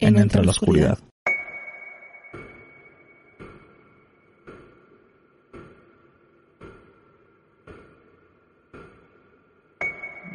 [0.00, 0.96] En en Entre la Oscuridad.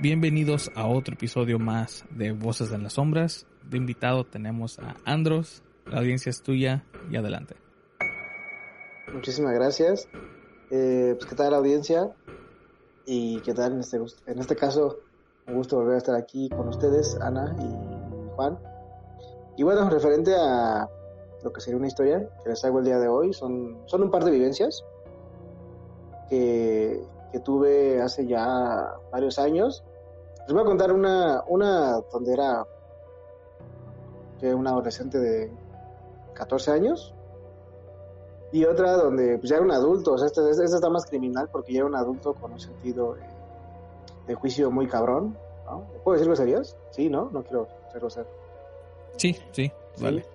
[0.02, 3.48] Bienvenidos a otro episodio más de Voces en las Sombras.
[3.64, 5.64] De invitado tenemos a Andros.
[5.86, 7.56] La audiencia es tuya y adelante.
[9.14, 10.10] Muchísimas gracias.
[10.72, 12.14] Eh, pues, ¿qué tal la audiencia?
[13.06, 15.00] Y qué tal en este, en este caso,
[15.48, 18.73] un gusto volver a estar aquí con ustedes, Ana y Juan.
[19.56, 20.90] Y bueno, referente a
[21.44, 24.10] lo que sería una historia que les traigo el día de hoy, son, son un
[24.12, 24.84] par de vivencias
[26.30, 29.84] que, que tuve hace ya varios años.
[30.48, 32.66] Les voy a contar una, una donde era
[34.52, 35.50] una adolescente de
[36.34, 37.14] 14 años
[38.52, 41.48] y otra donde pues, ya era un adulto, o sea, esta, esta está más criminal
[41.52, 43.16] porque ya era un adulto con un sentido
[44.28, 45.86] de juicio muy cabrón, ¿no?
[46.04, 46.78] ¿Puedo decir groserías?
[46.92, 47.30] Sí, ¿no?
[47.32, 48.43] No quiero ser grosero.
[49.18, 50.04] Sí, sí, ¿Sí?
[50.04, 50.26] vale.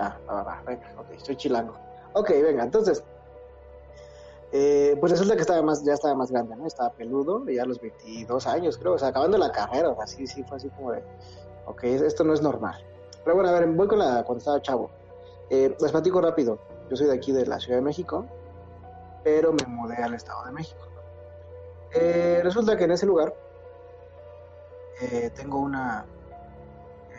[0.00, 1.74] Ah, va, va, va, venga, ok, estoy chilango.
[2.14, 3.02] Ok, venga, entonces,
[4.52, 6.66] eh, pues resulta que estaba más, ya estaba más grande, ¿no?
[6.66, 10.06] Estaba peludo, ya a los 22 años, creo, o sea, acabando la carrera, o sea,
[10.06, 11.02] sí, sí, fue así como de,
[11.66, 12.82] ok, esto no es normal.
[13.24, 14.90] Pero bueno, a ver, voy con la, cuando estaba chavo.
[15.50, 18.24] Eh, les platico rápido, yo soy de aquí de la Ciudad de México,
[19.24, 20.86] pero me mudé al Estado de México.
[21.92, 23.34] Eh, resulta que en ese lugar
[25.00, 26.06] eh, tengo una,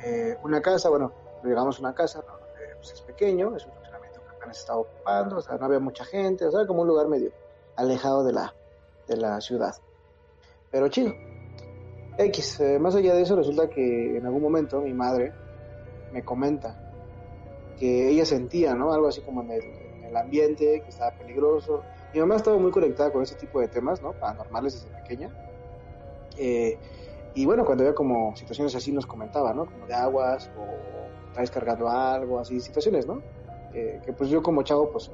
[0.04, 1.12] eh, una casa, bueno,
[1.44, 2.38] llegamos a una casa, ¿no?
[2.78, 6.06] Pues es pequeño, es un funcionamiento que apenas estaba ocupando, o sea, no había mucha
[6.06, 7.32] gente, o sea, como un lugar medio
[7.76, 8.54] alejado de la,
[9.08, 9.76] de la ciudad.
[10.72, 11.14] Pero chido.
[12.18, 15.34] X, eh, más allá de eso, resulta que en algún momento mi madre
[16.12, 16.88] me comenta
[17.78, 18.92] que ella sentía, ¿no?
[18.92, 21.84] Algo así como en el, en el ambiente, que estaba peligroso.
[22.14, 24.14] Mi mamá estaba muy conectada con ese tipo de temas, ¿no?
[24.14, 25.30] Paranormales desde pequeña.
[26.38, 26.78] Eh,
[27.38, 29.68] y bueno, cuando había como situaciones así nos comentaba, ¿no?
[29.68, 33.22] Como de aguas o traes cargando algo, así, situaciones, ¿no?
[33.76, 35.12] Eh, que pues yo como chavo, pues,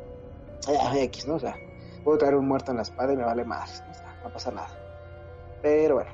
[0.95, 1.35] X, ¿no?
[1.35, 1.53] O sea,
[2.01, 3.91] puedo traer un muerto en la espalda y me vale más, ¿no?
[3.91, 4.69] O sea, no pasa nada.
[5.61, 6.11] Pero bueno,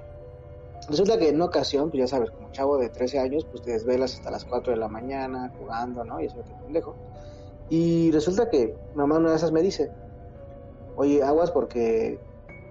[0.89, 4.15] resulta que en ocasión, pues ya sabes, como chavo de 13 años, pues te desvelas
[4.15, 6.19] hasta las 4 de la mañana jugando, ¿no?
[6.19, 6.95] Y eso te pendejo.
[7.69, 9.91] Y resulta que mamá una de esas me dice,
[10.95, 12.19] oye, aguas porque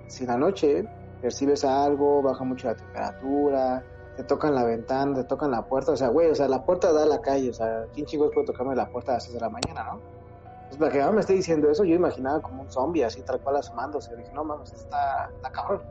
[0.09, 0.88] si en la noche
[1.20, 3.84] percibes algo, baja mucho la temperatura,
[4.16, 6.92] te tocan la ventana, te tocan la puerta, o sea, güey, o sea, la puerta
[6.92, 9.34] da a la calle, o sea, ¿quién chingos puede tocarme la puerta a las 6
[9.34, 10.00] de la mañana, no?
[10.66, 13.56] Pues para que me esté diciendo eso, yo imaginaba como un zombie así, tal cual
[13.56, 15.82] asomándose, dije, no mames, está, está cabrón.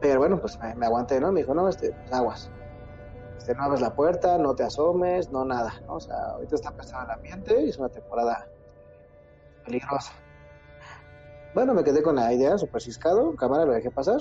[0.00, 1.30] Pero bueno, pues me, me aguanté, ¿no?
[1.30, 2.50] Me dijo, no, este, pues aguas.
[3.38, 5.94] Este, no abres la puerta, no te asomes, no nada, ¿no?
[5.94, 8.46] O sea, ahorita está pesado el ambiente y es una temporada
[9.64, 10.12] peligrosa.
[11.54, 14.18] Bueno, me quedé con la idea, súper ciscado, cámara, lo dejé pasar.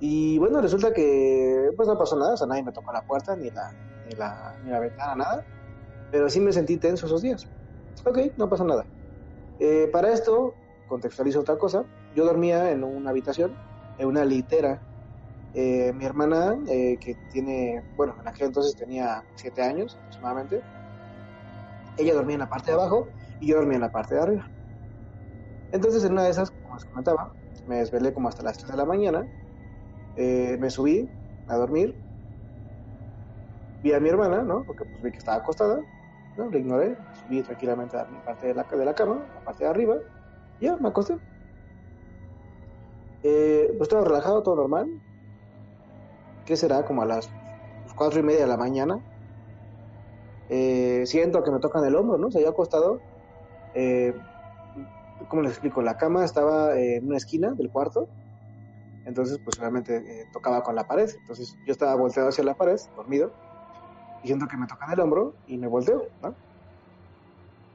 [0.00, 3.36] Y bueno, resulta que pues no pasó nada, o sea, nadie me tocó la puerta,
[3.36, 3.70] ni la,
[4.06, 5.44] ni la, ni la ventana, nada.
[6.10, 7.44] Pero sí me sentí tenso esos días.
[8.04, 8.86] Ok, no pasa nada.
[9.58, 10.54] Eh, para esto,
[10.86, 11.84] contextualizo otra cosa.
[12.14, 13.54] Yo dormía en una habitación,
[13.98, 14.82] en una litera.
[15.52, 20.62] Eh, mi hermana, eh, que tiene, bueno, en aquel entonces tenía siete años aproximadamente,
[21.96, 23.08] ella dormía en la parte de abajo
[23.40, 24.50] y yo dormía en la parte de arriba.
[25.70, 28.76] Entonces, en una de esas, como les comentaba, me desvelé como hasta las 3 de
[28.78, 29.28] la mañana.
[30.16, 31.14] eh, me subí
[31.46, 32.00] a dormir.
[33.82, 34.64] Vi a mi hermana, ¿no?
[34.64, 35.84] Porque pues vi que estaba acostada.
[36.36, 36.50] ¿no?
[36.50, 36.98] La ignoré.
[37.12, 39.96] Subí tranquilamente a mi parte de la, de la cama, la parte de arriba.
[40.58, 41.18] y Ya, me acosté.
[43.22, 45.00] Eh, pues todo relajado, todo normal.
[46.44, 46.84] ¿Qué será?
[46.84, 47.32] Como a las
[47.96, 49.00] cuatro y media de la mañana.
[50.48, 52.28] Eh, siento que me tocan el hombro, ¿no?
[52.28, 53.04] O sea, yo acostado.
[53.74, 54.14] Eh,
[55.26, 55.82] ¿Cómo les explico?
[55.82, 58.08] La cama estaba eh, en una esquina del cuarto.
[59.04, 61.10] Entonces, pues obviamente eh, tocaba con la pared.
[61.20, 63.32] Entonces yo estaba volteado hacia la pared, dormido.
[64.22, 66.34] Y siento que me tocan el hombro y me volteo, ¿no?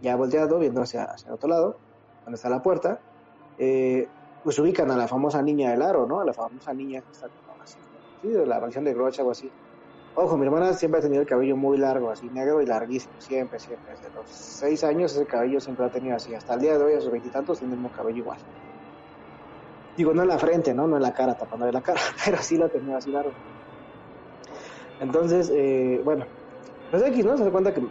[0.01, 1.77] Ya volteado, viendo hacia, hacia el otro lado,
[2.23, 2.99] donde está la puerta.
[3.57, 4.07] Eh,
[4.43, 6.19] pues ubican a la famosa niña del aro, ¿no?
[6.19, 7.77] A la famosa niña que está como así,
[8.21, 9.49] sí, de la mansión de Grocha o así.
[10.15, 13.57] Ojo, mi hermana siempre ha tenido el cabello muy largo, así negro y larguísimo, siempre,
[13.59, 13.93] siempre.
[13.93, 16.35] Desde los seis años ese cabello siempre lo ha tenido así.
[16.35, 18.39] Hasta el día de hoy, a sus veintitantos, tiene el mismo cabello igual.
[19.95, 20.87] Digo, no en la frente, ¿no?
[20.87, 23.33] No en la cara, tapándole la cara, pero sí lo tenido así largo.
[24.99, 26.27] Entonces, eh, bueno,
[26.91, 27.35] pues X, ¿no?
[27.35, 27.81] Se da cuenta que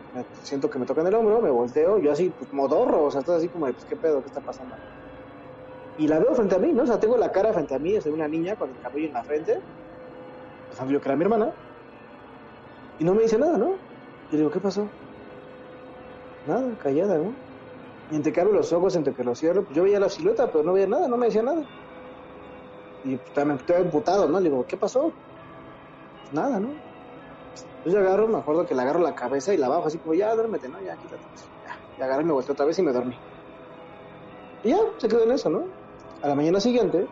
[0.43, 3.39] siento que me tocan el hombro, me volteo, yo así, pues modorro, o sea, estás
[3.39, 4.23] así como de, pues, ¿qué pedo?
[4.23, 4.77] ¿Qué está pasando?
[5.97, 6.85] Y la veo frente a mí, ¿no?
[6.85, 9.09] O sea, tengo la cara frente a mí, es de una niña con el cabello
[9.09, 9.61] en la frente,
[10.69, 11.53] pensando yo que era mi hermana,
[12.99, 13.75] y no me dice nada, ¿no?
[14.31, 14.89] Y digo, ¿qué pasó?
[16.47, 17.35] Nada, callada, ¿no?
[18.11, 20.65] Y entre que los ojos, entre que los cierro, pues yo veía la silueta, pero
[20.65, 21.63] no veía nada, no me decía nada.
[23.05, 24.39] Y pues, también estoy emputado, ¿no?
[24.39, 25.13] Le digo, ¿qué pasó?
[26.21, 26.69] Pues nada, ¿no?
[26.69, 30.15] Entonces yo agarro, me acuerdo que le agarro la cabeza y la bajo así como,
[30.15, 30.81] ya, duérmete, ¿no?
[30.81, 31.23] Ya, quítate.
[31.65, 33.17] Ya, y agarré y me volteé otra vez y me dormí.
[34.63, 35.65] Y ya, se quedó en eso, ¿no?
[36.21, 37.09] A la mañana siguiente,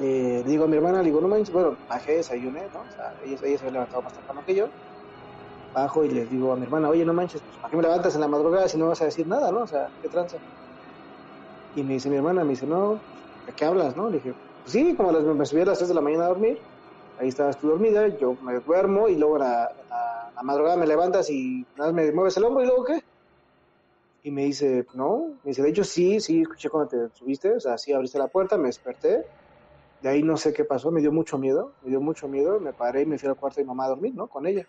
[0.00, 2.80] eh, digo a mi hermana, le digo, no manches, bueno, bajé, desayuné, ¿no?
[2.80, 4.68] O sea, ella, ella se había levantado más temprano que yo.
[5.74, 8.14] Bajo y les digo a mi hermana, oye, no manches, pues, ¿para qué me levantas
[8.14, 9.62] en la madrugada si no vas a decir nada, no?
[9.62, 10.36] O sea, ¿qué tranza?
[11.74, 13.00] Y me dice mi hermana, me dice, no,
[13.46, 14.08] ¿de qué hablas, no?
[14.08, 16.28] Le dije, pues sí, como las, me subí a las 3 de la mañana a
[16.28, 16.58] dormir,
[17.18, 19.72] ahí estabas tú dormida, yo me duermo y luego a la,
[20.34, 23.02] la, madrugada me levantas y nada, me mueves el hombro y luego ¿qué?
[24.22, 27.60] Y me dice, no, me dice, de hecho sí, sí, escuché cuando te subiste, o
[27.60, 29.24] sea, sí abriste la puerta, me desperté,
[30.00, 32.72] de ahí no sé qué pasó, me dio mucho miedo, me dio mucho miedo, me
[32.72, 34.28] paré y me fui al cuarto de mi mamá a dormir, ¿no?
[34.28, 34.66] Con ella.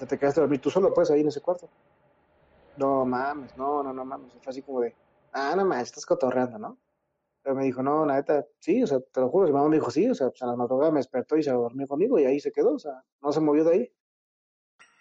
[0.00, 1.68] Ya te quedaste a dormir tú solo, pues, ahí en ese cuarto.
[2.76, 4.94] No mames, no, no, no mames, fue así como de,
[5.32, 6.78] ah, no mames, estás cotorreando, ¿no?
[7.42, 9.90] Pero me dijo, no, neta, sí, o sea, te lo juro, mi mamá me dijo,
[9.90, 12.38] sí, o sea, pues a la madrugada me despertó y se dormió conmigo y ahí
[12.38, 13.92] se quedó, o sea, no se movió de ahí.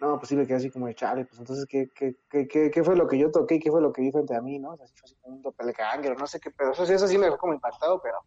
[0.01, 2.83] No, pues sí me quedé así como de chale, pues entonces, ¿qué, qué, qué, qué,
[2.83, 4.71] fue lo que yo toqué qué fue lo que vi frente a mí, no?
[4.71, 6.71] O sea, así fue así como un doppelganger, no sé qué pedo.
[6.71, 8.17] Eso, eso sí me dejó como impactado, pero...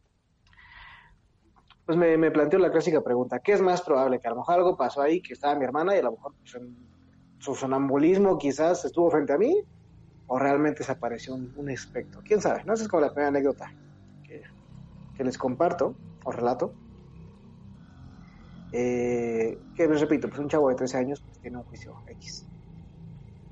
[1.87, 4.19] Pues me, me planteó la clásica pregunta, ¿qué es más probable?
[4.19, 6.33] Que a lo mejor algo pasó ahí, que estaba mi hermana y a lo mejor
[6.39, 6.57] pues,
[7.39, 9.63] su sonambulismo quizás estuvo frente a mí,
[10.27, 12.23] o realmente se apareció un, espectro.
[12.25, 12.65] ¿Quién sabe?
[12.65, 13.73] No, esa es como la primera anécdota
[14.23, 14.43] que,
[15.15, 15.95] que les comparto
[16.25, 16.73] o relato.
[18.73, 22.47] Eh, que les repito, pues un chavo de 13 años pues, tiene un juicio X.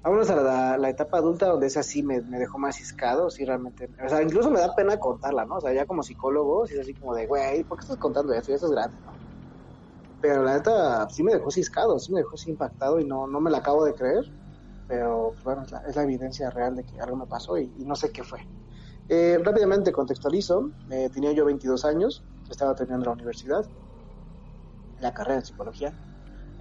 [0.03, 3.45] Vámonos a la, la etapa adulta donde esa sí me, me, dejó más ciscado, sí
[3.45, 5.57] realmente, o sea, incluso me da pena contarla, ¿no?
[5.57, 8.33] O sea, ya como psicólogo, sí es así como de, güey, ¿por qué estás contando
[8.33, 8.49] esto?
[8.49, 9.13] Ya estás grande, ¿no?
[10.21, 13.41] Pero la neta sí me dejó ciscado, sí me dejó así impactado y no, no
[13.41, 14.25] me la acabo de creer,
[14.89, 17.73] pero pues, bueno, es la, es la evidencia real de que algo me pasó y,
[17.79, 18.41] y no sé qué fue.
[19.09, 23.65] Eh, rápidamente contextualizo, eh, tenía yo 22 años, estaba terminando la universidad,
[25.01, 25.93] la carrera en psicología,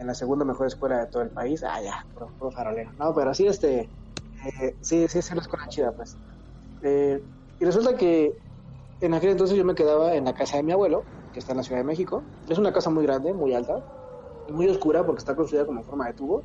[0.01, 3.13] en la segunda mejor escuela de todo el país, ah, ya, puro, puro farolero, no,
[3.13, 6.17] pero sí, este, eh, sí, sí, es una escuela chida, pues.
[6.81, 7.23] Eh,
[7.59, 8.35] y resulta que
[8.99, 11.57] en aquel entonces yo me quedaba en la casa de mi abuelo, que está en
[11.57, 13.85] la Ciudad de México, es una casa muy grande, muy alta,
[14.47, 16.41] y muy oscura porque está construida como en forma de tubo,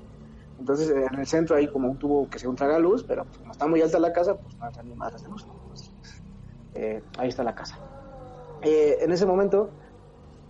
[0.59, 3.39] entonces en el centro hay como un tubo que se un traga luz, pero pues,
[3.39, 5.45] como está muy alta la casa, pues no hay ni más de luz.
[5.45, 5.91] Entonces,
[6.75, 7.79] eh, ahí está la casa.
[8.61, 9.71] Eh, en ese momento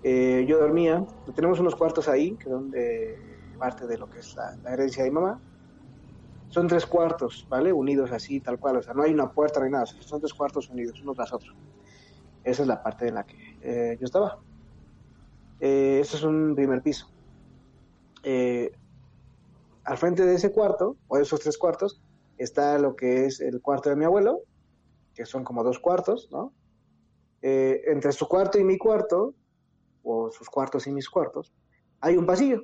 [0.03, 1.05] eh, yo dormía,
[1.35, 3.19] tenemos unos cuartos ahí, que son de
[3.59, 5.41] parte de lo que es la, la, herencia de mi mamá.
[6.49, 7.73] Son tres cuartos, ¿vale?
[7.73, 10.69] Unidos así, tal cual, o sea, no hay una puerta ni nada, son tres cuartos
[10.71, 11.55] unidos, uno tras otro.
[12.45, 14.39] Esa es la parte en la que eh, yo estaba.
[15.59, 17.11] Eh, eso es un primer piso.
[19.85, 22.01] al frente de ese cuarto, o de esos tres cuartos,
[22.39, 24.43] está lo que es el cuarto de mi abuelo,
[25.15, 26.53] que son como dos cuartos, ¿no?
[27.43, 29.35] entre su cuarto y mi cuarto
[30.06, 31.53] o sus cuartos y mis cuartos,
[32.00, 32.62] hay un pasillo.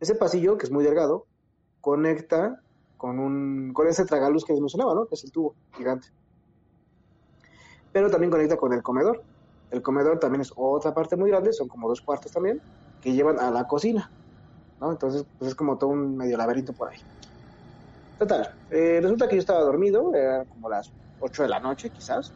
[0.00, 1.26] Ese pasillo, que es muy delgado,
[1.80, 2.60] conecta
[2.96, 5.06] con, un, con ese tragaluz que les mencionaba, ¿no?
[5.06, 6.08] Que es el tubo gigante.
[7.92, 9.22] Pero también conecta con el comedor.
[9.70, 12.60] El comedor también es otra parte muy grande, son como dos cuartos también,
[13.02, 14.10] que llevan a la cocina,
[14.80, 14.92] ¿no?
[14.92, 16.98] Entonces, pues es como todo un medio laberinto por ahí.
[18.18, 22.32] Total, eh, resulta que yo estaba dormido, era como las 8 de la noche quizás.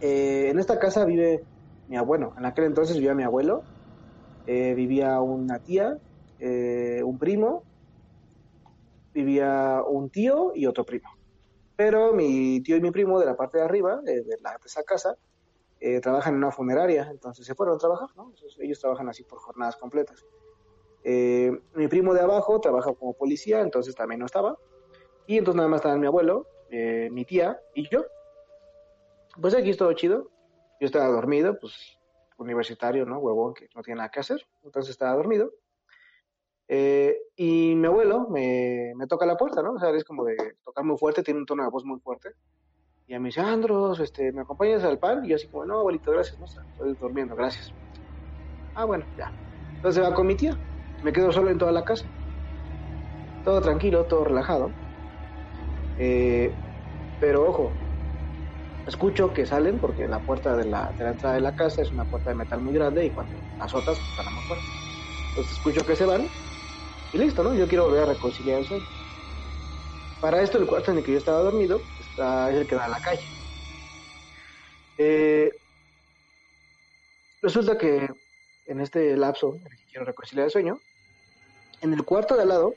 [0.00, 1.44] Eh, en esta casa vive
[1.88, 2.34] mi abuelo.
[2.38, 3.62] En aquel entonces vivía mi abuelo,
[4.46, 5.98] eh, vivía una tía,
[6.38, 7.62] eh, un primo,
[9.12, 11.08] vivía un tío y otro primo.
[11.76, 14.66] Pero mi tío y mi primo de la parte de arriba, de, de, la, de
[14.66, 15.16] esa casa,
[15.80, 18.32] eh, trabajan en una funeraria, entonces se fueron a trabajar, ¿no?
[18.58, 20.26] Ellos trabajan así por jornadas completas.
[21.04, 24.56] Eh, mi primo de abajo trabaja como policía, entonces también no estaba.
[25.26, 28.04] Y entonces nada más estaban mi abuelo, eh, mi tía y yo.
[29.40, 30.30] Pues aquí es todo chido.
[30.80, 31.98] Yo estaba dormido, pues
[32.38, 33.18] universitario, ¿no?
[33.18, 34.46] Huevón, que no tiene nada que hacer.
[34.62, 35.52] Entonces estaba dormido.
[36.68, 39.72] Eh, y mi abuelo me, me, toca la puerta, ¿no?
[39.72, 42.30] O sea, es como de tocar muy fuerte, tiene un tono de voz muy fuerte.
[43.06, 45.24] Y a mí dice, Andros, este, ¿me acompañas al pan?
[45.24, 47.72] Y yo así como, no, abuelito, gracias, no, estoy durmiendo, gracias.
[48.74, 49.32] Ah, bueno, ya.
[49.76, 50.58] Entonces va con mi tía.
[51.02, 52.04] Me quedo solo en toda la casa.
[53.44, 54.70] Todo tranquilo, todo relajado.
[55.96, 56.52] Eh,
[57.18, 57.72] pero ojo,
[58.88, 61.92] escucho que salen porque la puerta de la, de la, entrada de la casa es
[61.92, 64.64] una puerta de metal muy grande y cuando azotas, pues, muy fuerte.
[65.28, 66.26] Entonces escucho que se van
[67.12, 67.54] y listo, ¿no?
[67.54, 68.84] Yo quiero volver a reconciliar el sueño.
[70.20, 72.86] Para esto, el cuarto en el que yo estaba dormido está, es el que da
[72.86, 73.22] a la calle.
[74.96, 75.52] Eh,
[77.40, 78.08] resulta que
[78.66, 80.80] en este lapso en el que quiero reconciliar el sueño,
[81.82, 82.74] en el cuarto de al lado,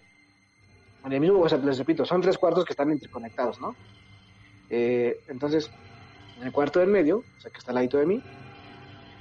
[1.03, 3.75] en el mismo, o sea, les repito, son tres cuartos que están interconectados, ¿no?
[4.69, 5.69] Eh, entonces,
[6.41, 8.25] en el cuarto del medio, o sea, que está al ladito de mí,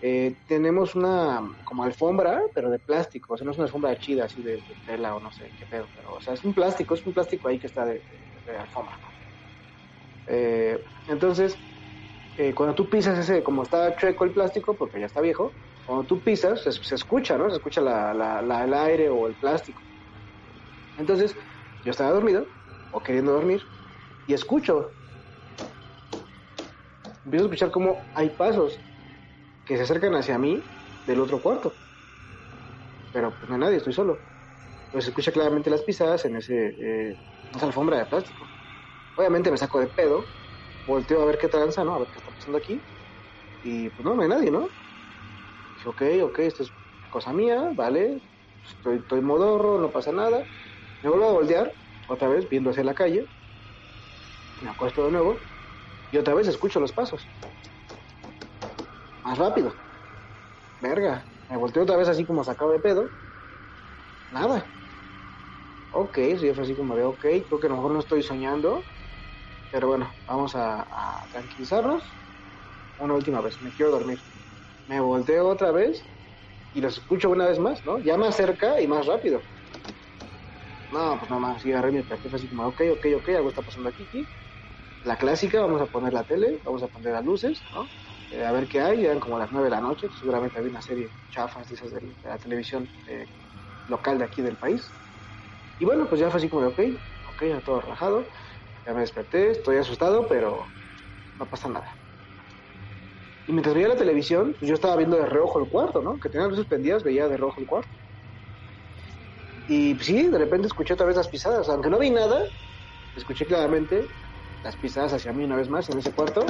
[0.01, 4.25] eh, tenemos una como alfombra, pero de plástico, o sea, no es una alfombra chida
[4.27, 6.95] así de, de tela o no sé qué pedo, pero, o sea, es un plástico,
[6.95, 8.05] es un plástico ahí que está de,
[8.59, 8.99] alfombra.
[10.27, 11.61] Eh, entonces,
[12.37, 16.07] eh, cuando tú pisas ese, como está chueco el plástico, porque ya está viejo, cuando
[16.07, 17.51] tú pisas, se, se escucha, ¿no?
[17.51, 19.85] Se escucha la, la- la- el aire o el plástico.
[20.97, 21.37] Entonces,
[21.83, 22.49] yo estaba dormido,
[22.91, 23.71] o queriendo dormir,
[24.27, 24.97] y escucho.
[27.31, 28.83] Empiezo a escuchar como hay pasos
[29.65, 30.69] que se acercan hacia mí
[31.07, 31.81] del otro cuarto.
[33.13, 34.23] Pero pues no hay nadie, estoy solo.
[34.91, 37.19] Pues se escucha claramente las pisadas en ese, eh,
[37.55, 38.53] esa alfombra de plástico.
[39.17, 40.31] Obviamente me saco de pedo,
[40.87, 41.95] volteo a ver qué tranza, ¿no?
[41.97, 42.85] A ver qué está pasando aquí.
[43.63, 44.73] Y pues no, no hay nadie, ¿no?
[45.75, 46.75] Dije, ok, ok, esto es
[47.09, 48.23] cosa mía, vale.
[48.63, 50.47] Estoy, estoy modorro, no pasa nada.
[51.03, 53.29] Me vuelvo a voltear, otra vez, viendo hacia la calle.
[54.61, 55.50] Me acuesto de nuevo.
[56.13, 57.27] Y otra vez escucho los pasos.
[59.25, 59.75] Más rápido.
[60.81, 61.25] Verga.
[61.49, 63.09] Me volteo otra vez así como sacado de pedo.
[64.31, 64.67] Nada.
[65.93, 67.21] Ok, ya fue así como de ok.
[67.21, 68.83] Creo que a lo mejor no estoy soñando.
[69.71, 72.03] Pero bueno, vamos a, a tranquilizarnos.
[72.99, 73.61] Una última vez.
[73.63, 74.21] Me quiero dormir.
[74.89, 76.03] Me volteo otra vez.
[76.73, 77.99] Y los escucho una vez más, ¿no?
[77.99, 79.41] Ya más cerca y más rápido.
[80.93, 81.65] No, pues nada más.
[81.65, 83.29] Y agarré mi así como ok, ok, ok.
[83.31, 84.27] Algo está pasando aquí, aquí.
[85.03, 86.61] La clásica, vamos a poner la tele.
[86.65, 87.91] Vamos a poner las luces, ¿no?
[88.31, 90.83] eh, a ver qué hay, eran como las 9 de la noche, seguramente había una
[90.83, 93.27] serie chafas de esas de, la televisión eh,
[93.87, 94.95] local de aquí del país.
[95.79, 96.81] Y bueno, pues ya fue así como de, ok,
[97.25, 98.29] ok, ya todo relajado,
[98.87, 100.73] ya me desperté, estoy asustado, pero
[101.39, 101.89] no pasa nada.
[103.47, 106.19] Y mientras veía la televisión, pues yo estaba viendo de reojo el cuarto, ¿no?
[106.21, 107.91] Que tenía luces prendidas, veía de reojo el cuarto.
[109.67, 112.45] Y pues, sí, de repente escuché otra vez las pisadas, aunque no vi nada,
[113.17, 114.09] escuché claramente
[114.63, 116.45] las pisadas hacia mí una vez más en ese cuarto.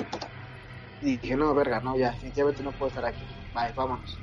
[1.01, 3.27] Y dije, no, verga, no, ya, definitivamente no puedo estar aquí.
[3.53, 4.23] Bye, vámonos.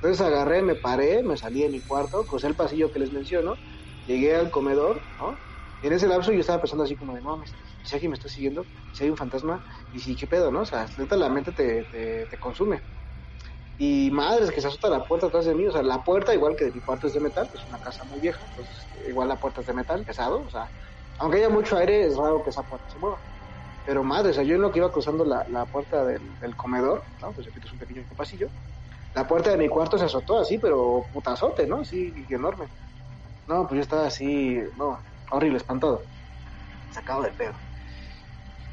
[0.00, 3.60] Entonces agarré, me paré, me salí de mi cuarto, crucé el pasillo que les menciono,
[4.04, 5.44] llegué al comedor, ¿no?
[5.80, 7.42] Y en ese lapso yo estaba pensando así como de, no,
[7.82, 10.62] si alguien me está siguiendo, si hay un fantasma, y si, ¿qué pedo, no?
[10.62, 12.82] O sea, la mente te, te, te consume.
[13.76, 16.54] Y madres que se azota la puerta atrás de mí, o sea, la puerta igual
[16.56, 19.38] que de mi cuarto es de metal, es una casa muy vieja, entonces igual la
[19.40, 20.70] puerta es de metal, pesado, o sea,
[21.20, 23.22] aunque haya mucho aire, es raro que esa puerta se mueva.
[23.84, 26.56] Pero madre, o sea, yo en lo que iba cruzando la, la puerta del, del
[26.56, 27.34] comedor, ¿no?
[27.34, 28.52] Pues es un pequeño pasillo.
[29.14, 31.80] La puerta de mi cuarto se azotó así, pero putazote, ¿no?
[31.82, 32.68] Así enorme.
[33.46, 36.08] No, pues yo estaba así, no, horrible, espantado.
[36.90, 37.62] Sacado de pedo.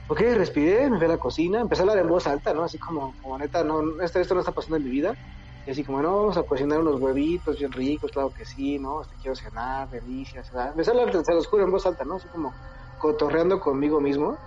[0.09, 2.63] Ok, respiré, me fui a la cocina, empecé a hablar en voz alta, ¿no?
[2.63, 5.17] Así como, como neta, no, esto, esto no está pasando en mi vida.
[5.67, 9.01] Y así como, no, vamos a cocinar unos huevitos bien ricos, claro que sí, ¿no?
[9.01, 12.15] Este, quiero cenar, delicias, a hablar, se los juro, en voz alta, ¿no?
[12.15, 12.55] Así como
[12.97, 14.39] cotorreando conmigo mismo.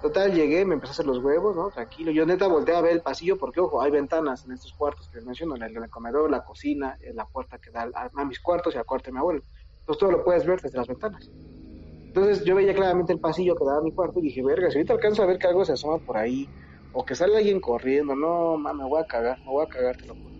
[0.00, 1.70] Total, llegué, me empecé a hacer los huevos, ¿no?
[1.70, 2.12] Tranquilo.
[2.12, 5.16] Yo neta volteé a ver el pasillo porque, ojo, hay ventanas en estos cuartos que
[5.16, 8.72] les menciono, en el, comedor, la cocina, la puerta que da a, a mis cuartos
[8.76, 9.42] y al cuarto de mi abuelo.
[9.80, 11.32] Entonces todo lo puedes ver desde las ventanas.
[12.14, 14.78] Entonces yo veía claramente el pasillo que daba a mi cuarto y dije, verga, si
[14.78, 16.52] ahorita alcanzo a ver que algo se asoma por ahí,
[16.92, 19.96] o que sale alguien corriendo, no, mames, me voy a cagar, me voy a cagar,
[19.96, 20.39] te lo juro.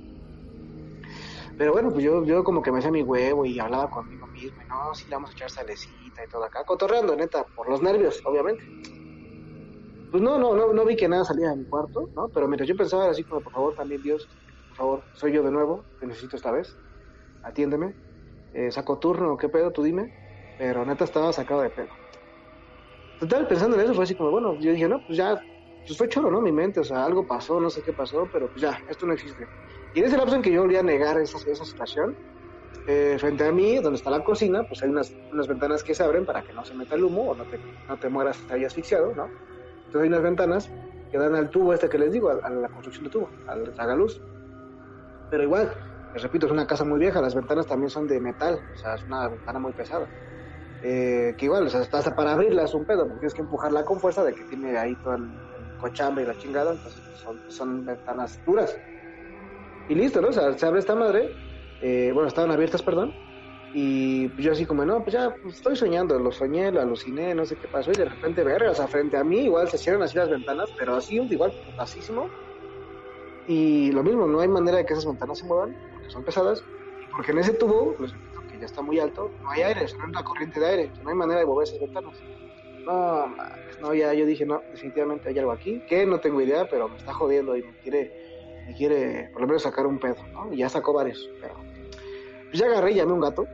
[1.61, 4.63] Pero bueno, pues yo, yo como que me hacía mi huevo y hablaba conmigo mismo,
[4.63, 7.83] y no, sí le vamos a echar salecita y todo acá, cotorreando, neta, por los
[7.83, 8.65] nervios, obviamente.
[10.11, 12.31] Pues no, no, no, no vi que nada salía de mi cuarto, ¿no?
[12.31, 14.27] Pero mientras yo pensaba así como, por favor, también Dios,
[14.69, 16.79] por favor, soy yo de nuevo, te necesito esta vez,
[17.43, 17.95] atiéndeme,
[18.53, 19.71] eh, saco turno, ¿qué pedo?
[19.71, 20.15] Tú dime,
[20.57, 21.91] pero neta estaba sacado de pedo.
[23.19, 25.39] Total, pensando en eso fue así como, bueno, yo dije, no, pues ya,
[25.87, 26.41] pues fue choro, ¿no?
[26.41, 29.13] Mi mente, o sea, algo pasó, no sé qué pasó, pero pues ya, esto no
[29.13, 29.51] existe.
[29.95, 32.17] Y en ese lapso en que yo volví a negar esa, esa situación,
[32.87, 36.03] eh, frente a mí, donde está la cocina, pues hay unas, unas ventanas que se
[36.03, 38.65] abren para que no se meta el humo o no te, no te mueras ahí
[38.65, 39.29] asfixiado, ¿no?
[39.87, 40.71] Entonces hay unas ventanas
[41.11, 43.73] que dan al tubo este que les digo, a, a la construcción de tubo, al
[43.73, 44.21] tragaluz.
[45.31, 45.73] Pero igual,
[46.15, 48.95] les repito, es una casa muy vieja, las ventanas también son de metal, o sea,
[48.95, 50.09] es una ventana muy pesada.
[50.83, 53.85] Eh, que igual, o sea, hasta para abrirla es un pedo, porque tienes que empujarla
[53.85, 57.39] con fuerza de que tiene ahí todo el, el cochambre y la chingada, entonces son,
[57.49, 58.77] son ventanas duras.
[59.91, 60.29] Y listo, ¿no?
[60.29, 61.35] O sea, se abre esta madre,
[61.81, 63.13] eh, bueno, estaban abiertas, perdón,
[63.75, 67.45] y yo así como, no, pues ya pues estoy soñando, lo soñé, lo aluciné, no
[67.45, 70.05] sé qué pasó, y de repente, verga, o sea, frente a mí igual se cierran
[70.05, 72.31] así las ventanas, pero así, igual, putasísimo.
[73.49, 76.63] Y lo mismo, no hay manera de que esas ventanas se muevan, porque son pesadas.
[77.17, 78.13] porque en ese tubo, pues,
[78.49, 81.17] que ya está muy alto, no hay aire, no hay corriente de aire, no hay
[81.17, 82.17] manera de mover esas ventanas.
[82.87, 83.27] No,
[83.81, 86.97] no, ya yo dije, no, definitivamente hay algo aquí, que no tengo idea, pero me
[86.97, 88.13] está jodiendo y me quiere,
[88.75, 90.53] quiere por lo menos sacar un pedo, ¿no?
[90.53, 91.55] Y ya sacó varios, pero...
[92.49, 93.47] Pues ya agarré y llamé a un gato,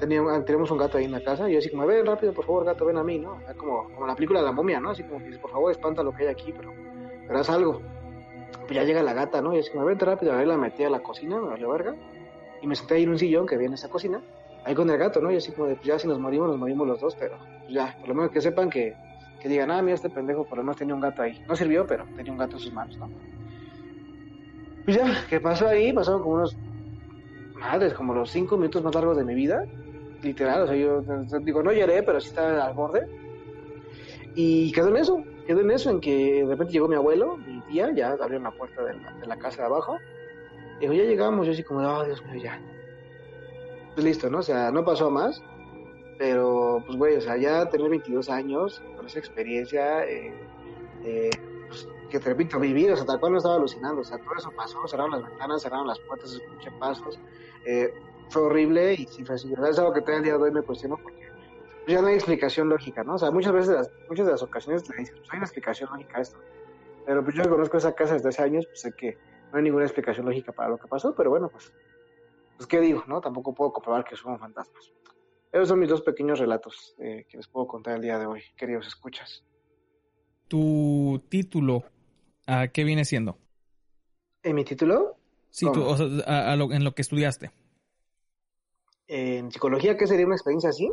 [0.00, 2.44] teníamos, tenemos un gato ahí en la casa, y yo así como, ven rápido, por
[2.44, 3.38] favor, gato, ven a mí, ¿no?
[3.56, 4.90] como, como la película de la momia, ¿no?
[4.90, 6.72] Así como por favor, espanta lo que hay aquí, pero,
[7.26, 7.80] pero haz algo.
[8.62, 9.54] Pues ya llega la gata, ¿no?
[9.54, 11.94] Y así como, vente rápido, a la metí a la cocina, me valió verga,
[12.60, 14.20] y me senté ahí en un sillón que había en esa cocina,
[14.64, 15.30] ahí con el gato, ¿no?
[15.30, 17.72] Y así como, de, pues ya si nos morimos, nos morimos los dos, pero pues
[17.72, 18.96] ya, por lo menos que sepan que,
[19.40, 21.44] que digan, ah, mira, este pendejo por lo menos tenía un gato ahí.
[21.48, 23.08] No sirvió, pero tenía un gato en sus manos, ¿no?
[24.84, 25.92] Pues ya, ¿qué pasó ahí?
[25.92, 26.56] Pasaron como unos,
[27.62, 29.64] madres, como los cinco minutos más largos de mi vida,
[30.22, 31.02] literal, o sea, yo
[31.40, 33.06] digo, no lloré, pero sí estaba al borde.
[34.34, 37.60] Y quedó en eso, quedó en eso, en que de repente llegó mi abuelo, mi
[37.62, 39.98] tía, ya abrieron la puerta de la, casa de abajo.
[40.78, 42.60] Y dijo, ya llegamos, yo así como, oh, Dios mío, ya.
[43.94, 44.38] Pues listo, ¿no?
[44.38, 45.42] O sea, no pasó más,
[46.18, 50.32] pero pues, güey, o sea, ya tener 22 años, con esa experiencia, eh,
[51.04, 51.30] eh,
[52.12, 54.50] que te repito, vivir, o sea, tal cual no estaba alucinando, o sea, todo eso
[54.54, 57.18] pasó, cerraron las ventanas, cerraron las puertas, escuché pasos,
[57.64, 57.92] eh,
[58.28, 59.50] fue horrible y sí fue así.
[59.50, 61.30] Es algo que todavía el día de hoy me cuestiono porque
[61.88, 63.14] ya no hay explicación lógica, ¿no?
[63.14, 65.88] O sea, muchas veces, las, muchas de las ocasiones te dicen, pues hay una explicación
[65.90, 66.38] lógica a esto.
[67.06, 69.16] Pero pues yo conozco esa casa desde hace años, pues sé que
[69.50, 71.72] no hay ninguna explicación lógica para lo que pasó, pero bueno, pues,
[72.58, 73.22] pues qué digo, ¿no?
[73.22, 74.92] Tampoco puedo comprobar que son fantasmas.
[75.50, 78.42] Esos son mis dos pequeños relatos eh, que les puedo contar el día de hoy,
[78.54, 79.42] queridos escuchas.
[80.48, 81.84] ¿Tu título
[82.46, 83.38] a qué viene siendo?
[84.42, 85.16] ¿En mi título?
[85.50, 87.52] Sí, tú, o sea, a, a lo, en lo que estudiaste
[89.12, 90.90] en psicología, ¿qué sería una experiencia así?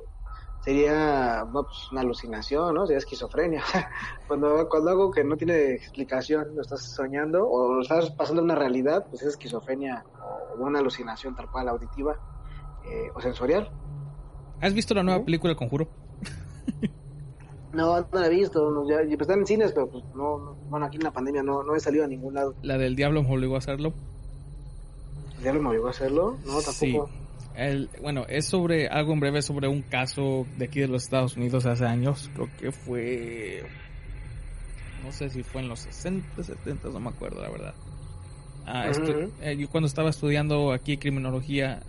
[0.62, 2.86] Sería pues, una alucinación, ¿no?
[2.86, 3.64] Sería esquizofrenia.
[4.28, 8.56] cuando, cuando algo que no tiene explicación lo estás soñando o lo estás pasando una
[8.56, 10.04] realidad, pues es esquizofrenia
[10.58, 12.18] o una alucinación tal cual auditiva
[12.86, 13.72] eh, o sensorial.
[14.60, 15.88] ¿Has visto la nueva película Conjuro?
[17.74, 18.72] No, no la he visto.
[18.72, 21.64] No, ya, pues están en cines, pero pues no, Bueno, aquí en la pandemia no,
[21.64, 22.56] no he salido a ningún lado.
[22.64, 23.94] ¿La del Diablo me obligó a hacerlo?
[25.38, 26.38] ¿El Diablo me obligó a hacerlo?
[26.46, 27.08] No, tampoco.
[27.08, 27.20] Sí
[28.02, 31.66] bueno, es sobre algo en breve sobre un caso de aquí de los Estados Unidos
[31.66, 32.30] hace años.
[32.34, 33.64] Creo que fue.
[35.04, 37.74] No sé si fue en los 60, 70, no me acuerdo, la verdad.
[38.66, 38.92] Ah,
[39.42, 41.82] eh, yo cuando estaba estudiando aquí criminología,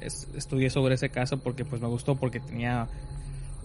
[0.00, 2.88] estudié sobre ese caso porque pues me gustó porque tenía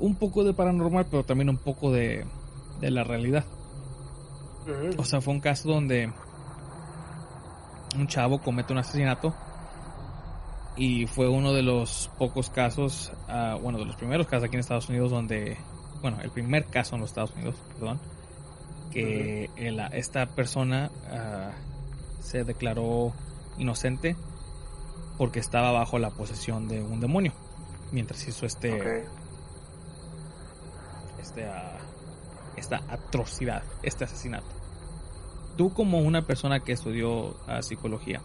[0.04, 2.26] un poco de paranormal, pero también un poco de,
[2.82, 3.46] de la realidad.
[4.98, 6.12] O sea, fue un caso donde
[7.96, 9.34] un chavo comete un asesinato
[10.76, 14.60] y fue uno de los pocos casos, uh, bueno, de los primeros casos aquí en
[14.60, 15.58] Estados Unidos donde,
[16.02, 18.02] bueno, el primer caso en los Estados Unidos, perdón,
[18.92, 23.14] que el, esta persona uh, se declaró
[23.58, 24.18] inocente
[25.18, 27.32] porque estaba bajo la posesión de un demonio
[27.94, 29.23] mientras hizo este este
[31.42, 34.48] uh, esta atrocidad, este asesinato.
[35.58, 38.22] Tú como una persona que estudió psicología,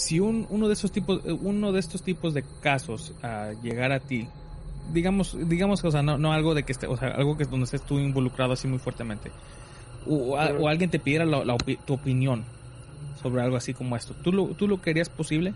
[0.00, 3.92] si un, uno de esos tipos, eh, uno de estos tipos de casos a llegar
[3.92, 4.26] a ti,
[4.92, 7.50] digamos, digamos, o sea, no, no algo de que esté, o sea, algo que es
[7.50, 9.30] donde estés tú involucrado así muy fuertemente,
[10.06, 12.44] o, alguien te pidiera la, tu opinión
[13.22, 15.52] sobre algo así como esto, ¿tú lo, tú lo querías posible?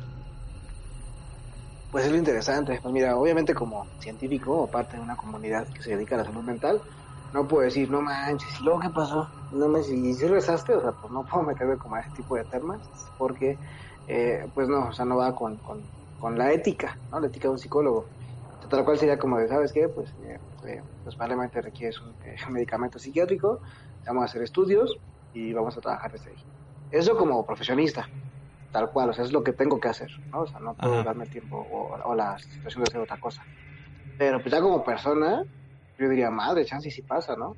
[1.95, 2.81] Pues es lo interesante.
[2.83, 6.25] Pues mira, obviamente como científico o parte de una comunidad que se dedica a la
[6.25, 6.83] salud mental,
[7.33, 9.31] no puedo decir, no manches, ¿y luego qué pasó?
[9.51, 12.35] No me si, si rezaste, o sea, pues no puedo meterme como a ese tipo
[12.35, 12.81] de temas,
[13.17, 13.61] porque
[14.09, 17.21] eh, pues no, o sea, no va con, con, la ética, ¿no?
[17.21, 18.09] La ética de un psicólogo.
[18.69, 19.89] Tal cual sería como de, ¿sabes qué?
[19.89, 23.61] Pues, eh, eh pues probablemente requieres un, eh, un, medicamento psiquiátrico,
[24.05, 24.99] vamos a hacer estudios
[25.33, 26.39] y vamos a trabajar desde ahí.
[26.91, 28.09] Eso como profesionista,
[28.75, 30.41] tal cual, o sea, es lo que tengo que hacer, ¿no?
[30.41, 33.41] O sea, no puedo darme tiempo o, la situación de hacer otra cosa.
[34.19, 35.45] Pero pues ya como persona,
[35.97, 37.55] yo diría, madre, chance si pasa, ¿no?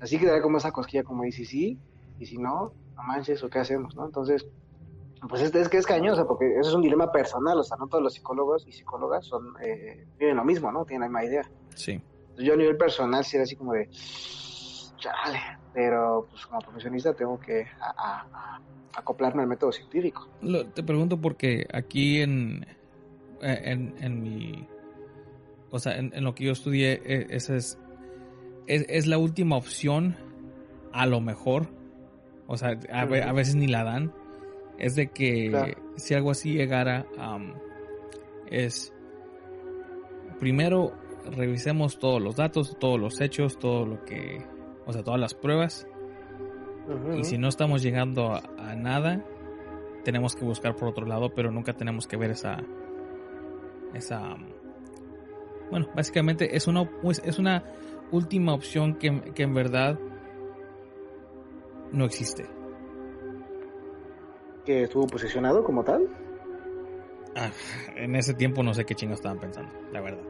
[0.00, 1.78] Así quedaría como esa cosquilla como dice sí,
[2.18, 4.06] y si no, no manches, ¿o qué hacemos, no?
[4.06, 4.48] Entonces,
[5.28, 7.86] pues es, es que es cañoso, porque eso es un dilema personal, o sea, no
[7.86, 10.84] todos los psicólogos y psicólogas son, eh, viven lo mismo, ¿no?
[10.84, 11.48] Tienen la misma idea.
[11.76, 12.02] Sí.
[12.36, 13.88] Yo a nivel personal sí era así como de,
[14.96, 15.38] chale,
[15.72, 17.66] pero pues como profesionista tengo que
[18.94, 20.28] acoplarme al método científico.
[20.74, 22.66] te pregunto porque aquí en,
[23.40, 24.66] en, en mi,
[25.70, 27.78] o sea, en, lo que yo estudié, e, esa es,
[28.66, 30.16] es, es, la última opción,
[30.92, 31.68] a lo mejor,
[32.46, 34.12] o sea, a, a veces ni la dan.
[34.78, 37.04] Es de que si algo así llegara,
[38.48, 38.92] es
[40.38, 40.92] primero
[41.30, 44.46] revisemos todos los datos, todos los hechos, todo lo que,
[44.88, 45.86] o sea, todas las pruebas.
[47.14, 49.22] Y si no estamos llegando a, nada,
[50.02, 52.64] tenemos que buscar por otro lado, pero nunca tenemos que ver esa
[53.92, 54.36] esa
[55.70, 57.64] bueno, básicamente es una pues, es una
[58.10, 59.98] última opción que, que en verdad
[61.92, 62.46] no existe.
[64.64, 66.08] ¿Que estuvo posicionado como tal?
[67.36, 67.50] Ah,
[67.96, 70.24] en ese tiempo no sé qué chingos estaban pensando, la verdad.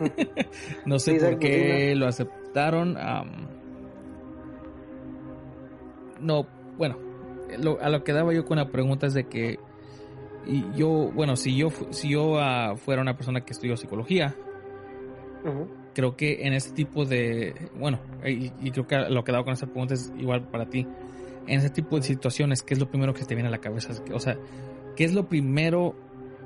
[0.84, 2.96] no sé por qué lo aceptaron.
[6.24, 6.98] No, bueno,
[7.80, 9.58] a lo que daba yo con la pregunta es de que
[10.46, 14.34] y yo, bueno, si yo si yo ah, fuera una persona que estudió psicología,
[15.94, 19.66] creo que en este tipo de, bueno, y, creo que lo que daba con esa
[19.66, 20.86] pregunta es igual para ti.
[21.46, 23.92] En ese tipo de situaciones, ¿qué es lo primero que te viene a la cabeza?
[24.12, 24.38] O sea,
[24.96, 25.94] ¿qué es lo primero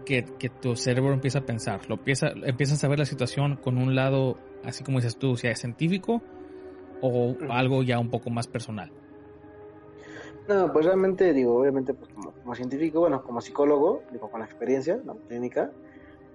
[0.05, 0.23] que,
[0.61, 1.89] tu cerebro empieza a pensar?
[1.89, 5.55] ¿Lo empieza, empiezas a ver la situación con un lado, así como dices tú, sea
[5.55, 6.23] científico
[7.01, 8.91] o algo ya un poco más personal?
[10.49, 14.99] No, pues realmente digo, obviamente pues como, científico, bueno, como psicólogo, digo, con la experiencia
[15.05, 15.17] ¿no?
[15.29, 15.71] clínica,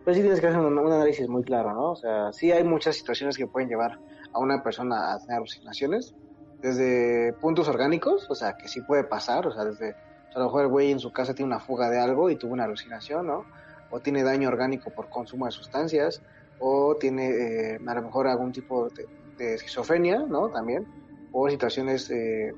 [0.03, 1.91] pues sí tienes que hacer un, análisis muy claro, ¿no?
[1.91, 3.97] O sea, sí hay muchas situaciones que pueden llevar
[4.31, 6.13] a una persona a tener alucinaciones,
[6.61, 9.95] desde puntos orgánicos, o sea, que sí puede pasar, o sea, desde,
[10.35, 12.53] a lo mejor el güey en su casa tiene una fuga de algo y tuvo
[12.53, 13.45] una alucinación, ¿no?
[13.89, 16.21] O tiene daño orgánico por consumo de sustancias,
[16.59, 19.07] o tiene eh, a lo mejor algún tipo de,
[19.39, 20.49] de esquizofrenia, ¿no?
[20.49, 20.85] También,
[21.31, 22.11] o situaciones...
[22.11, 22.53] Eh,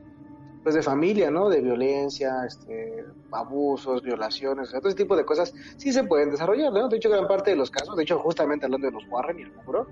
[0.65, 1.47] pues de familia, ¿no?
[1.47, 6.89] De violencia, este, abusos, violaciones, todo ese tipo de cosas sí se pueden desarrollar, ¿no?
[6.89, 9.43] De hecho, gran parte de los casos, de hecho, justamente hablando de los Warren y
[9.43, 9.85] el Muro,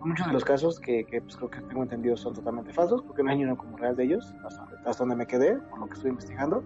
[0.00, 3.22] muchos de los casos que, que pues, creo que tengo entendido son totalmente falsos, porque
[3.22, 4.34] no hay uno como real de ellos,
[4.84, 6.64] hasta, donde me quedé, por lo que estoy investigando.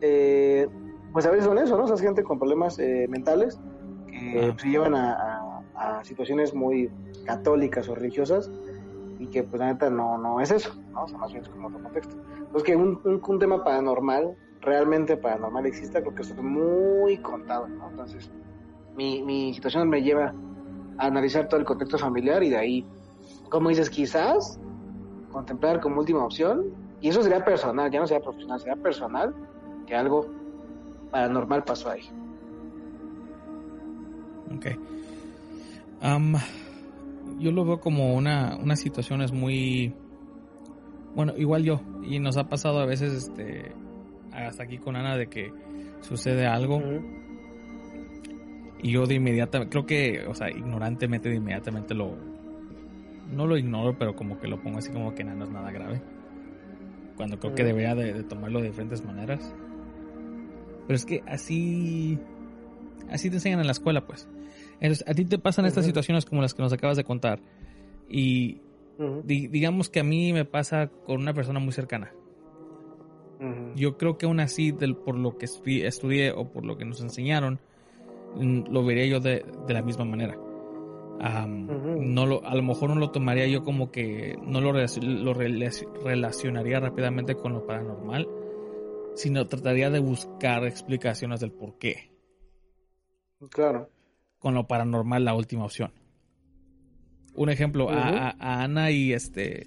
[0.00, 0.66] Eh,
[1.12, 1.84] pues a veces son eso, ¿no?
[1.84, 3.60] O sea, es gente con problemas eh, mentales
[4.06, 6.90] que se llevan a, a, situaciones muy
[7.26, 8.50] católicas o religiosas
[9.18, 11.02] y que pues la neta no, no es eso, ¿no?
[11.02, 12.16] O sea, más bien es como otro contexto.
[12.52, 17.66] Pues que un, un, tema paranormal, realmente paranormal exista, creo que eso es muy contado,
[17.66, 17.88] ¿no?
[17.90, 18.30] Entonces,
[18.94, 20.34] mi, mi situación me lleva
[20.98, 22.86] a analizar todo el contexto familiar y de ahí,
[23.48, 24.60] como dices, quizás
[25.30, 26.66] contemplar como última opción,
[27.00, 29.34] y eso sería personal, ya no sería profesional, sería personal,
[29.86, 30.26] que algo
[31.10, 32.02] paranormal pasó ahí.
[34.54, 34.66] Ok.
[37.38, 39.94] yo lo veo como una, una situación es muy
[41.14, 43.72] bueno, igual yo, y nos ha pasado a veces, este,
[44.32, 45.52] hasta aquí con Ana, de que
[46.00, 46.80] sucede algo.
[48.82, 52.16] Y yo de inmediata, creo que, o sea, ignorantemente de inmediatamente lo,
[53.32, 56.02] no lo ignoro, pero como que lo pongo así como que no es nada grave.
[57.16, 59.54] Cuando creo que debería de, tomarlo de diferentes maneras.
[60.86, 62.18] Pero es que así,
[63.10, 64.28] así te enseñan en la escuela, pues.
[64.80, 67.40] Entonces, a ti te pasan estas situaciones como las que nos acabas de contar.
[68.08, 68.60] Y,
[69.24, 72.12] digamos que a mí me pasa con una persona muy cercana.
[73.74, 77.00] Yo creo que aún así, del, por lo que estudié o por lo que nos
[77.00, 77.58] enseñaron,
[78.36, 80.38] lo vería yo de, la misma manera.
[81.18, 86.78] no lo, a lo mejor no lo tomaría yo como que no lo, lo relacionaría
[86.78, 88.28] rápidamente con lo paranormal,
[89.16, 92.12] sino trataría de buscar explicaciones del por qué.
[93.50, 93.90] Claro.
[94.38, 95.92] Con lo paranormal, la última opción
[97.34, 99.66] un ejemplo, a, Ana y este,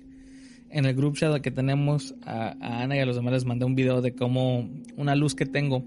[0.70, 3.76] en el group chat que tenemos, a, Ana y a los demás les mandé un
[3.76, 5.84] video de cómo una luz que tengo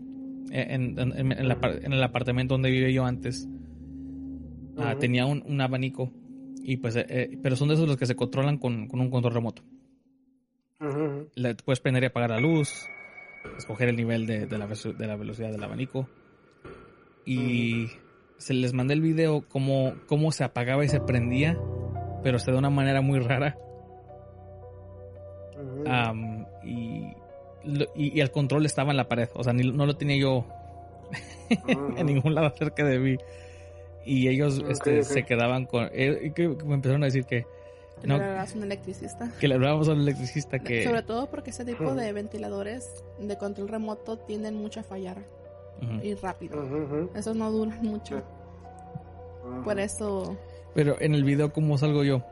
[0.50, 3.48] en, el apartamento donde vive yo antes,
[4.78, 6.12] ah, tenía un, abanico,
[6.62, 9.34] y pues, eh, eh, pero son de esos los que se controlan con, un control
[9.34, 9.62] remoto.
[11.34, 12.86] Le puedes prender y apagar la luz,
[13.56, 16.08] escoger el nivel de, la, de la velocidad del abanico.
[17.26, 17.88] Y
[18.38, 21.58] se les mandé el video cómo, cómo se apagaba y se prendía,
[22.22, 23.58] pero se de una manera muy rara.
[26.64, 27.14] y,
[27.94, 30.46] y, el control estaba en la pared, o sea, no lo tenía yo
[31.96, 33.16] en ningún lado cerca de mí.
[34.04, 35.90] Y ellos este, se quedaban con...
[35.92, 37.44] Eh, que me empezaron a decir que...
[38.04, 39.32] No, le hablábamos a un electricista.
[39.40, 40.84] Que le hablábamos a un electricista que...
[40.84, 45.26] Sobre todo porque ese tipo de ventiladores de control remoto tienden mucho a fallar
[46.02, 47.10] y rápido.
[47.14, 48.22] Esos no duran mucho.
[49.64, 50.36] Por eso.
[50.74, 52.22] Pero en el video, ¿cómo salgo yo?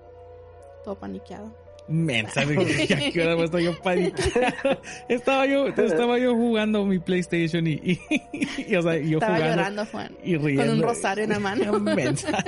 [0.85, 1.53] Todo paniqueado.
[1.89, 4.81] Mensa, ¿a qué hora estoy yo paniqueado?
[5.09, 9.57] estaba yo, estaba yo jugando mi PlayStation y, y, o sea, yo estaba jugando.
[9.57, 10.17] llorando, Juan.
[10.25, 10.65] Y riendo.
[10.65, 11.79] Con un rosario en la mano.
[11.81, 12.45] Mensa.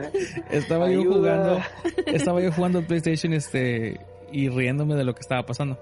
[0.50, 1.60] estaba yo jugando,
[2.06, 3.98] estaba yo jugando PlayStation este,
[4.30, 5.78] y riéndome de lo que estaba pasando.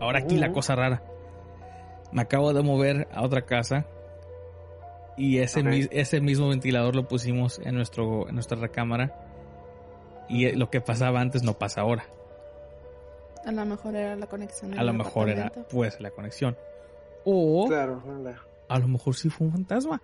[0.00, 1.02] Ahora aquí la cosa rara
[2.12, 3.86] me acabo de mover a otra casa
[5.16, 9.14] y ese, ese mismo ventilador lo pusimos en, nuestro, en nuestra recámara
[10.28, 12.04] y lo que pasaba antes no pasa ahora.
[13.44, 14.78] A lo mejor era la conexión.
[14.78, 16.56] A lo mejor era pues la conexión.
[17.24, 17.68] O
[18.68, 20.02] a lo mejor sí fue un fantasma.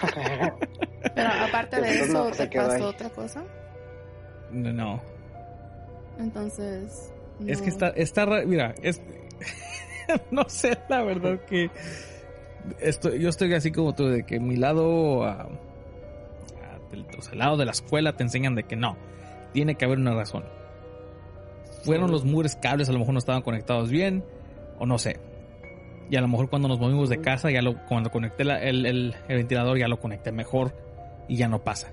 [1.14, 3.44] Pero aparte de eso, ¿te pasó otra cosa?
[4.50, 5.00] No.
[6.18, 7.12] Entonces.
[7.46, 9.00] Es que está, está mira, es,
[10.30, 11.70] no sé, la verdad que
[12.80, 15.48] estoy, yo estoy así como tú, de que mi lado, uh,
[16.92, 18.96] el lado de la escuela te enseñan de que no,
[19.52, 20.44] tiene que haber una razón.
[21.84, 24.24] Fueron los muros cables, a lo mejor no estaban conectados bien,
[24.78, 25.18] o no sé.
[26.10, 29.14] Y a lo mejor cuando nos movimos de casa, ya lo, cuando conecté el, el,
[29.28, 30.74] ventilador, ya lo conecté mejor
[31.28, 31.92] y ya no pasa.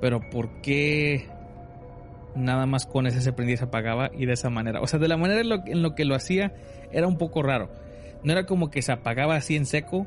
[0.00, 1.28] Pero ¿por qué
[2.34, 4.80] nada más con ese se prendía y se apagaba y de esa manera?
[4.80, 6.54] O sea, de la manera en lo, en lo que lo hacía
[6.90, 7.70] era un poco raro.
[8.22, 10.06] No era como que se apagaba así en seco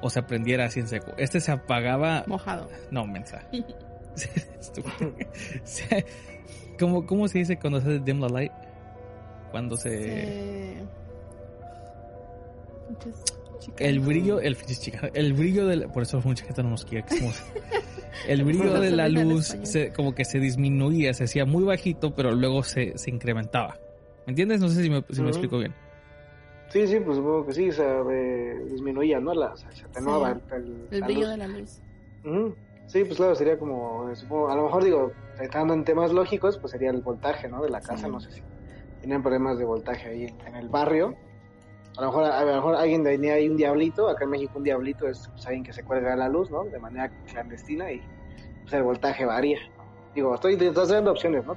[0.00, 1.12] o se prendiera así en seco.
[1.16, 2.24] Este se apagaba...
[2.26, 2.68] Mojado.
[2.90, 3.42] No, mensa.
[6.78, 8.52] ¿Cómo, ¿Cómo se dice cuando se dim the light?
[9.50, 10.76] Cuando se...
[13.78, 14.56] El brillo, el,
[15.14, 17.42] el brillo del, por eso mucha gente no nos quiere que somos,
[18.26, 22.32] el brillo de la luz se, como que se disminuía, se hacía muy bajito, pero
[22.32, 23.76] luego se, se incrementaba.
[24.26, 24.60] ¿Me entiendes?
[24.60, 25.74] No sé si me, si me explico bien.
[26.68, 27.84] Sí, sí, pues supongo que sí, se
[28.70, 29.34] disminuía, ¿no?
[29.34, 31.82] La, se atenuaba el, el, brillo de la luz.
[32.86, 34.06] Sí, pues claro, sería como,
[34.48, 37.62] a lo mejor digo, tratando en temas lógicos, pues sería el voltaje, ¿no?
[37.62, 38.42] De la casa, no sé si
[39.00, 41.16] tienen problemas de voltaje ahí en el barrio.
[41.96, 44.64] A lo mejor, a lo mejor alguien tenía ahí un diablito, acá en México un
[44.64, 46.64] diablito es pues, alguien que se cuelga la luz, ¿no?
[46.64, 48.02] De manera clandestina y
[48.62, 49.58] pues, el voltaje varía.
[50.14, 51.54] Digo, estoy, estoy dando opciones, ¿no?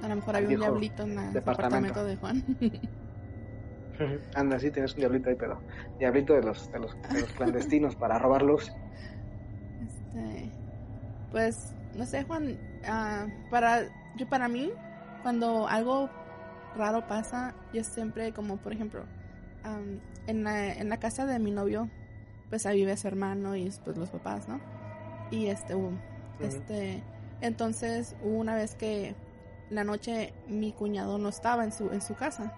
[0.00, 2.44] a lo mejor había un diablito en el departamento de Juan.
[4.34, 5.60] Anda, sí, tienes un diablito ahí, pero
[5.98, 8.70] diablito de los, de los, de los clandestinos para robar luz.
[9.82, 10.50] Este,
[11.32, 14.70] pues, no sé, Juan, uh, para, yo para mí,
[15.22, 16.08] cuando algo
[16.76, 19.02] raro pasa, yo siempre, como por ejemplo,
[19.76, 21.88] um, en, la, en la casa de mi novio,
[22.48, 24.60] pues ahí vive su hermano y pues los papás, ¿no?
[25.30, 25.74] Y este,
[26.40, 27.02] este,
[27.40, 29.14] entonces hubo una vez que
[29.70, 32.52] la noche mi cuñado no estaba en su, en su casa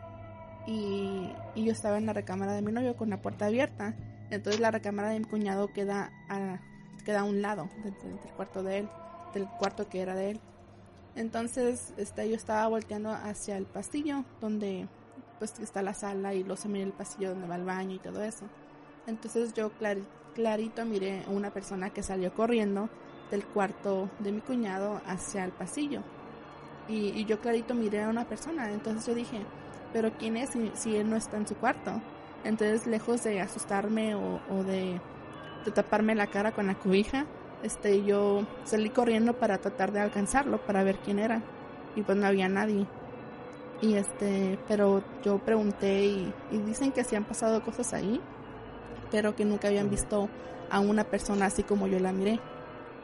[0.66, 3.94] y, y yo estaba en la recámara de mi novio con la puerta abierta.
[4.30, 6.60] Entonces la recámara de mi cuñado queda a,
[7.04, 7.94] queda a un lado del,
[8.36, 8.88] cuarto de él,
[9.34, 10.40] del cuarto que era de él.
[11.16, 14.86] Entonces, este, yo estaba volteando hacia el pasillo donde
[15.40, 17.98] pues está la sala y luego se mira el pasillo donde va el baño y
[17.98, 18.44] todo eso.
[19.06, 19.72] Entonces yo
[20.34, 22.90] clarito miré a una persona que salió corriendo
[23.30, 26.02] del cuarto de mi cuñado hacia el pasillo.
[26.88, 28.70] Y, yo clarito miré a una persona.
[28.70, 29.40] Entonces yo dije,
[29.94, 31.92] pero ¿quién es si, él no está en su cuarto?
[32.44, 35.00] Entonces lejos de asustarme o, de
[35.74, 37.24] taparme la cara con la cobija,
[37.62, 41.40] este, yo salí corriendo para tratar de alcanzarlo, para ver quién era.
[41.96, 42.86] Y pues no había nadie.
[43.82, 48.20] Y este, pero yo pregunté y, dicen que sí han pasado cosas ahí,
[49.10, 50.28] pero que nunca habían visto
[50.70, 52.40] a una persona así como yo la miré.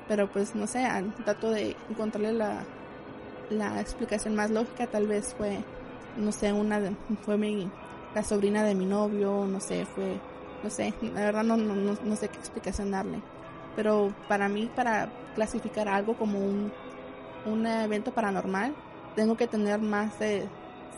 [0.08, 0.86] Pero pues no sé,
[1.24, 2.64] trato de encontrarle la,
[3.50, 5.58] la explicación más lógica, tal vez fue,
[6.16, 7.70] no sé, una de, fue mi,
[8.14, 10.20] la sobrina de mi novio, no sé, fue
[10.62, 13.20] no sé, la verdad no, no, no, sé qué explicación darle.
[13.74, 16.72] Pero para mí, para clasificar algo como un,
[17.44, 18.74] un evento paranormal,
[19.14, 20.48] tengo que tener más de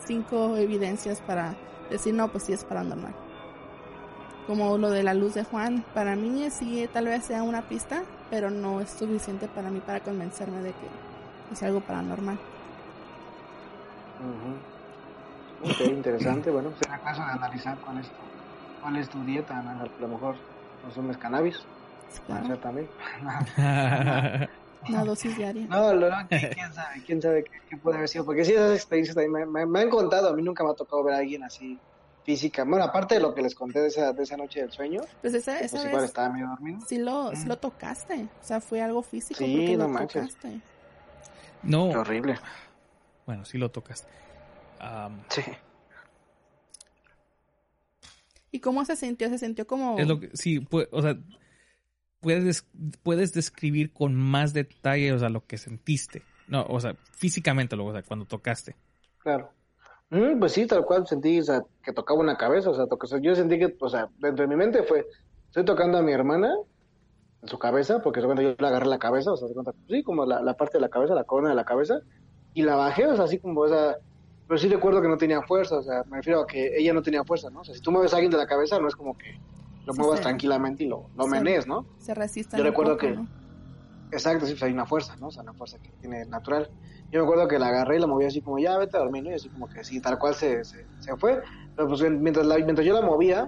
[0.05, 1.55] cinco evidencias para
[1.89, 3.13] decir, no, pues sí es paranormal.
[4.47, 8.03] Como lo de la luz de Juan, para mí sí tal vez sea una pista,
[8.29, 12.37] pero no es suficiente para mí para convencerme de que es algo paranormal.
[15.63, 16.49] Ok, interesante.
[16.49, 18.13] Bueno, será caso de analizar con esto
[18.81, 20.35] cuál es tu dieta, a lo mejor
[20.81, 21.63] consumes cannabis,
[22.25, 22.57] claro.
[22.57, 22.87] también.
[24.87, 25.65] Una dosis diaria.
[25.67, 29.51] No, no, quién sabe, quién sabe qué, puede haber sido, porque sí, esas experiencias también
[29.51, 31.77] me, han contado, a mí nunca me ha tocado ver a alguien así
[32.23, 35.01] física, bueno, aparte de lo que les conté de esa, de esa noche del sueño,
[35.21, 36.79] pues esa, pues esa igual estaba medio dormido.
[36.87, 40.35] Sí lo, sí lo tocaste, o sea, fue algo físico sí, porque no lo manches.
[40.35, 40.61] tocaste.
[41.63, 41.89] No.
[41.89, 42.39] Qué horrible.
[43.25, 44.09] Bueno, sí lo tocaste.
[45.29, 45.41] sí.
[48.51, 49.29] ¿Y cómo se sintió?
[49.29, 49.99] ¿Se sintió como...?
[49.99, 51.15] Es lo que, sí, o sea,
[52.19, 52.65] puedes,
[53.03, 56.23] puedes describir con más detalle, o sea, lo que sentiste.
[56.47, 58.75] No, o sea, físicamente, o sea, cuando tocaste.
[59.19, 59.49] Claro.
[60.09, 61.39] Mm, pues sí, tal cual sentí,
[61.83, 62.85] que tocaba una cabeza, o sea,
[63.21, 65.05] yo sentí que, o sea, dentro de mi mente fue,
[65.45, 66.55] estoy tocando a mi hermana
[67.41, 69.47] en su cabeza, porque yo le agarré la cabeza, o sea,
[69.87, 72.01] sí, como la, la parte de la cabeza, la corona de la cabeza,
[72.55, 73.97] y la bajé, o sea, así como, o sea,
[74.47, 77.03] pero sí recuerdo que no tenía fuerza, o sea, me refiero a que ella no
[77.03, 77.61] tenía fuerza, ¿no?
[77.61, 79.39] O sea, si tú mueves a alguien de la cabeza, no es como que
[79.85, 81.85] lo muevas tranquilamente y lo, lo menees, ¿no?
[81.97, 82.57] Se resiste.
[82.57, 83.19] Yo recuerdo que...
[84.11, 85.27] Exacto, sí, pues hay una fuerza, ¿no?
[85.27, 86.69] O sea, una fuerza que tiene natural.
[87.11, 89.23] Yo me acuerdo que la agarré y la moví así como, ya, vete a dormir,
[89.23, 89.29] ¿no?
[89.29, 91.41] Y así como que sí, tal cual se, se, se fue.
[91.75, 93.47] Pero pues mientras, la, mientras yo la movía,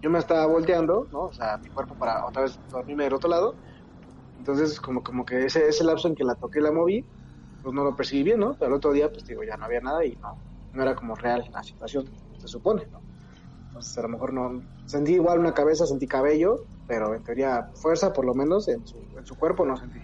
[0.00, 1.22] yo me estaba volteando, ¿no?
[1.22, 3.54] O sea, mi cuerpo para otra vez dormirme del otro lado.
[4.38, 7.04] Entonces, como, como que ese, ese lapso en que la toqué y la moví,
[7.62, 8.54] pues no lo percibí bien, ¿no?
[8.54, 10.38] Pero el otro día, pues digo, ya no había nada y no,
[10.72, 13.00] no era como real la situación, se supone, ¿no?
[13.66, 14.62] Entonces, a lo mejor no.
[14.88, 18.96] Sentí igual una cabeza, sentí cabello, pero en teoría, fuerza, por lo menos, en su,
[19.18, 20.00] en su cuerpo no sentí.